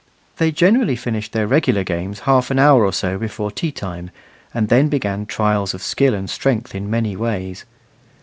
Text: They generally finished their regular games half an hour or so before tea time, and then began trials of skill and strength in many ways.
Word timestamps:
They 0.37 0.51
generally 0.51 0.95
finished 0.95 1.31
their 1.31 1.45
regular 1.45 1.83
games 1.83 2.21
half 2.21 2.49
an 2.49 2.57
hour 2.57 2.83
or 2.83 2.91
so 2.91 3.19
before 3.19 3.51
tea 3.51 3.71
time, 3.71 4.09
and 4.51 4.67
then 4.67 4.89
began 4.89 5.27
trials 5.27 5.75
of 5.75 5.83
skill 5.83 6.15
and 6.15 6.27
strength 6.27 6.73
in 6.73 6.89
many 6.89 7.15
ways. 7.15 7.65